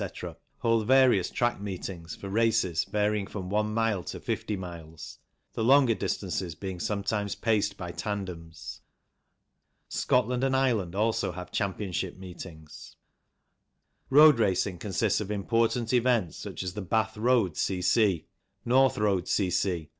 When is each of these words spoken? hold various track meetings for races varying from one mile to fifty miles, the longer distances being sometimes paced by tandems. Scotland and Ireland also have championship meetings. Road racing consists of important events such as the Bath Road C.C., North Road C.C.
hold 0.61 0.87
various 0.87 1.29
track 1.29 1.61
meetings 1.61 2.15
for 2.15 2.27
races 2.27 2.85
varying 2.85 3.27
from 3.27 3.51
one 3.51 3.71
mile 3.71 4.03
to 4.03 4.19
fifty 4.19 4.57
miles, 4.57 5.19
the 5.53 5.63
longer 5.63 5.93
distances 5.93 6.55
being 6.55 6.79
sometimes 6.79 7.35
paced 7.35 7.77
by 7.77 7.91
tandems. 7.91 8.81
Scotland 9.89 10.43
and 10.43 10.55
Ireland 10.55 10.95
also 10.95 11.31
have 11.33 11.51
championship 11.51 12.17
meetings. 12.17 12.95
Road 14.09 14.39
racing 14.39 14.79
consists 14.79 15.21
of 15.21 15.29
important 15.29 15.93
events 15.93 16.35
such 16.35 16.63
as 16.63 16.73
the 16.73 16.81
Bath 16.81 17.15
Road 17.15 17.55
C.C., 17.55 18.25
North 18.65 18.97
Road 18.97 19.27
C.C. 19.27 19.89